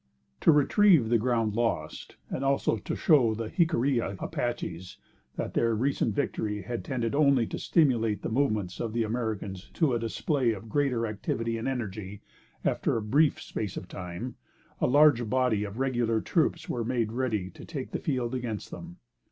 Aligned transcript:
To 0.39 0.51
retrieve 0.51 1.09
the 1.09 1.19
ground 1.19 1.53
lost, 1.53 2.15
and 2.31 2.43
also, 2.43 2.77
to 2.77 2.95
show 2.95 3.35
the 3.35 3.49
Jiccarilla 3.51 4.15
Apaches 4.17 4.97
that 5.35 5.53
their 5.53 5.75
recent 5.75 6.15
victory 6.15 6.63
had 6.63 6.83
tended 6.83 7.13
only 7.13 7.45
to 7.45 7.59
stimulate 7.59 8.23
the 8.23 8.29
movements 8.31 8.79
of 8.79 8.93
the 8.93 9.03
Americans 9.03 9.69
to 9.75 9.93
a 9.93 9.99
display 9.99 10.53
of 10.53 10.69
greater 10.69 11.05
activity 11.05 11.55
and 11.55 11.67
energy, 11.67 12.23
after 12.65 12.97
a 12.97 13.01
brief 13.03 13.39
space 13.39 13.77
of 13.77 13.87
time, 13.87 14.37
a 14.79 14.87
large 14.87 15.29
body 15.29 15.63
of 15.63 15.77
regular 15.77 16.19
troops 16.19 16.67
were 16.67 16.83
made 16.83 17.11
ready 17.11 17.51
to 17.51 17.63
take 17.63 17.91
the 17.91 17.99
field 17.99 18.33
against 18.33 18.71
them. 18.71 18.97